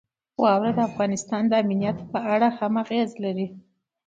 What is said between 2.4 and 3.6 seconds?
هم اغېز لري.